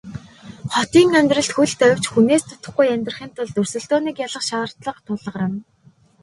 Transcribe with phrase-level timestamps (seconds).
[0.73, 5.59] Хотын амьдралд хөл тавьж хүнээс дутахгүй амьдрахын тулд өрсөлдөөнийг ялах шаардлага тулгарна.